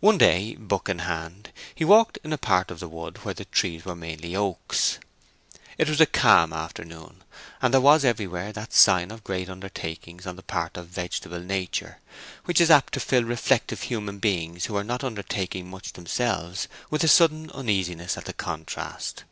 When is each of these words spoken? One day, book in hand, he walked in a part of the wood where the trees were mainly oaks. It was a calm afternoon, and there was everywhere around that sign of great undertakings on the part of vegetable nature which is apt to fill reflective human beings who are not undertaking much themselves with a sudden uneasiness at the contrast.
One 0.00 0.18
day, 0.18 0.56
book 0.56 0.88
in 0.88 0.98
hand, 0.98 1.52
he 1.72 1.84
walked 1.84 2.18
in 2.24 2.32
a 2.32 2.36
part 2.36 2.72
of 2.72 2.80
the 2.80 2.88
wood 2.88 3.18
where 3.24 3.32
the 3.32 3.44
trees 3.44 3.84
were 3.84 3.94
mainly 3.94 4.34
oaks. 4.34 4.98
It 5.78 5.88
was 5.88 6.00
a 6.00 6.04
calm 6.06 6.52
afternoon, 6.52 7.22
and 7.62 7.72
there 7.72 7.80
was 7.80 8.04
everywhere 8.04 8.46
around 8.46 8.54
that 8.56 8.72
sign 8.72 9.12
of 9.12 9.22
great 9.22 9.48
undertakings 9.48 10.26
on 10.26 10.34
the 10.34 10.42
part 10.42 10.76
of 10.76 10.88
vegetable 10.88 11.38
nature 11.38 12.00
which 12.44 12.60
is 12.60 12.72
apt 12.72 12.92
to 12.94 12.98
fill 12.98 13.22
reflective 13.22 13.82
human 13.82 14.18
beings 14.18 14.64
who 14.64 14.74
are 14.76 14.82
not 14.82 15.04
undertaking 15.04 15.70
much 15.70 15.92
themselves 15.92 16.66
with 16.90 17.04
a 17.04 17.06
sudden 17.06 17.48
uneasiness 17.52 18.18
at 18.18 18.24
the 18.24 18.32
contrast. 18.32 19.22